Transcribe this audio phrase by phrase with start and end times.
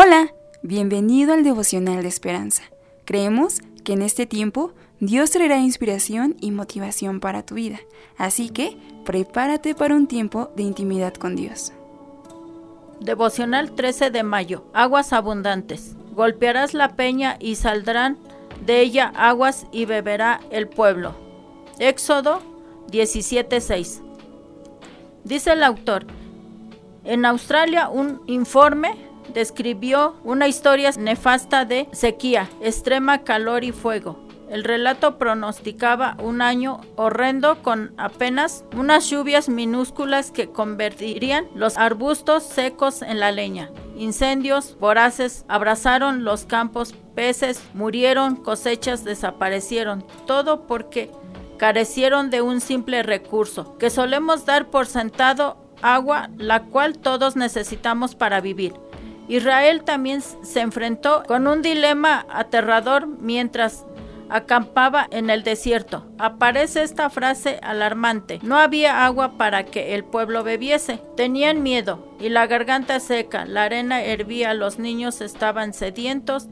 [0.00, 0.32] Hola,
[0.62, 2.62] bienvenido al devocional de esperanza.
[3.04, 7.80] Creemos que en este tiempo Dios traerá inspiración y motivación para tu vida,
[8.16, 11.72] así que prepárate para un tiempo de intimidad con Dios.
[13.00, 14.66] Devocional 13 de mayo.
[14.72, 15.96] Aguas abundantes.
[16.12, 18.18] Golpearás la peña y saldrán
[18.64, 21.16] de ella aguas y beberá el pueblo.
[21.80, 22.40] Éxodo
[22.92, 24.00] 17:6.
[25.24, 26.06] Dice el autor,
[27.02, 34.28] en Australia un informe describió una historia nefasta de sequía, extrema calor y fuego.
[34.50, 42.44] El relato pronosticaba un año horrendo con apenas unas lluvias minúsculas que convertirían los arbustos
[42.44, 43.70] secos en la leña.
[43.96, 51.10] Incendios voraces abrazaron los campos, peces murieron, cosechas desaparecieron, todo porque
[51.58, 58.14] carecieron de un simple recurso que solemos dar por sentado agua, la cual todos necesitamos
[58.14, 58.72] para vivir.
[59.28, 63.84] Israel también se enfrentó con un dilema aterrador mientras
[64.30, 66.06] acampaba en el desierto.
[66.18, 68.40] Aparece esta frase alarmante.
[68.42, 71.00] No había agua para que el pueblo bebiese.
[71.16, 76.48] Tenían miedo y la garganta seca, la arena hervía, los niños estaban sedientos.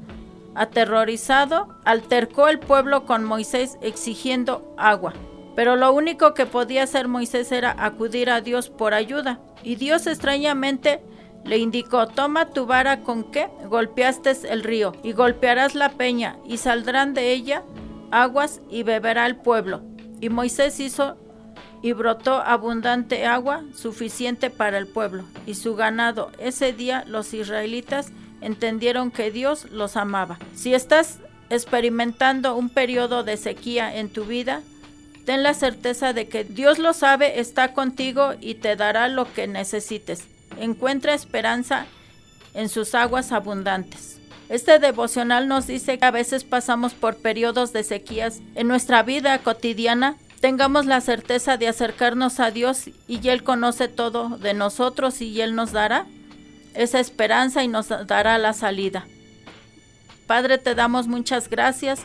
[0.54, 5.12] Aterrorizado, altercó el pueblo con Moisés exigiendo agua.
[5.54, 9.38] Pero lo único que podía hacer Moisés era acudir a Dios por ayuda.
[9.62, 11.00] Y Dios extrañamente
[11.46, 16.58] le indicó, toma tu vara con que golpeaste el río, y golpearás la peña, y
[16.58, 17.62] saldrán de ella
[18.10, 19.82] aguas, y beberá el pueblo.
[20.20, 21.16] Y Moisés hizo
[21.82, 26.32] y brotó abundante agua suficiente para el pueblo y su ganado.
[26.38, 28.10] Ese día los israelitas
[28.40, 30.38] entendieron que Dios los amaba.
[30.54, 31.18] Si estás
[31.50, 34.62] experimentando un periodo de sequía en tu vida,
[35.26, 39.46] ten la certeza de que Dios lo sabe, está contigo y te dará lo que
[39.46, 40.26] necesites
[40.58, 41.86] encuentra esperanza
[42.54, 44.20] en sus aguas abundantes.
[44.48, 49.38] Este devocional nos dice que a veces pasamos por periodos de sequías en nuestra vida
[49.38, 50.16] cotidiana.
[50.40, 55.54] Tengamos la certeza de acercarnos a Dios y Él conoce todo de nosotros y Él
[55.54, 56.06] nos dará
[56.74, 59.06] esa esperanza y nos dará la salida.
[60.26, 62.00] Padre, te damos muchas gracias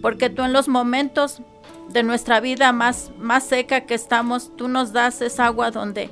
[0.00, 1.40] porque tú en los momentos
[1.88, 6.10] de nuestra vida más, más seca que estamos, tú nos das esa agua donde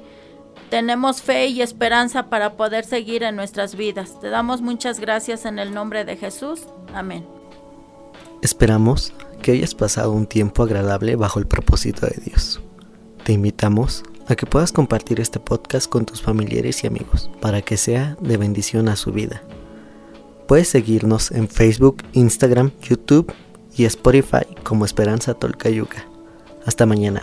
[0.71, 4.21] tenemos fe y esperanza para poder seguir en nuestras vidas.
[4.21, 6.61] Te damos muchas gracias en el nombre de Jesús.
[6.95, 7.27] Amén.
[8.43, 9.13] Esperamos
[9.43, 12.61] que hayas pasado un tiempo agradable bajo el propósito de Dios.
[13.25, 17.77] Te invitamos a que puedas compartir este podcast con tus familiares y amigos para que
[17.77, 19.43] sea de bendición a su vida.
[20.49, 23.33] Puedes seguirnos en Facebook, Instagram, YouTube
[23.77, 26.07] y Spotify como Esperanza Tolcayuca.
[26.65, 27.23] Hasta mañana.